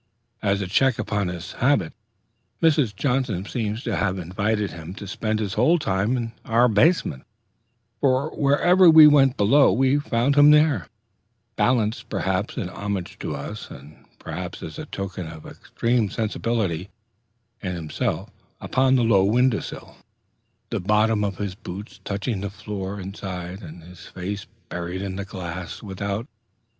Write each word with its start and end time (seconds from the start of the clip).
As 0.41 0.61
a 0.61 0.67
check 0.67 0.97
upon 0.97 1.27
this 1.27 1.51
habit, 1.51 1.93
Mrs. 2.59 2.95
Johnson 2.95 3.45
seemed 3.45 3.83
to 3.83 3.95
have 3.95 4.17
invited 4.17 4.71
him 4.71 4.95
to 4.95 5.05
spend 5.05 5.37
his 5.37 5.53
whole 5.53 5.77
time 5.77 6.17
in 6.17 6.31
our 6.43 6.67
basement; 6.67 7.21
for 7.99 8.31
whenever 8.35 8.89
we 8.89 9.05
went 9.05 9.37
below 9.37 9.71
we 9.71 9.99
found 9.99 10.33
him 10.35 10.49
there, 10.49 10.87
balanced 11.55 12.09
perhaps 12.09 12.57
in 12.57 12.67
homage 12.69 13.19
to 13.19 13.35
us, 13.35 13.69
and 13.69 14.05
perhaps 14.17 14.63
as 14.63 14.79
a 14.79 14.87
token 14.87 15.27
of 15.27 15.45
extreme 15.45 16.09
sensibility 16.09 16.89
in 17.61 17.75
himself 17.75 18.31
upon 18.59 18.95
the 18.95 19.03
low 19.03 19.23
window 19.23 19.59
sill, 19.59 19.97
the 20.71 20.79
bottoms 20.79 21.25
of 21.25 21.37
his 21.37 21.53
boots 21.53 21.99
touching 22.03 22.41
the 22.41 22.49
floor 22.49 22.99
inside, 22.99 23.61
and 23.61 23.83
his 23.83 24.07
face 24.07 24.47
buried 24.67 25.03
in 25.03 25.15
the 25.15 25.25
grass 25.25 25.83
without. 25.83 26.25